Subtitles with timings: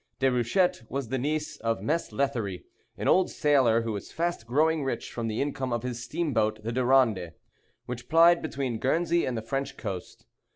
[0.19, 2.65] Déruchette was the niece of Mess Lethierry,
[2.97, 6.71] an old sailor who was fast growing rich from the income of his steamboat, the
[6.71, 7.33] Durande,
[7.85, 10.25] which plied between Guernsey and the French coast.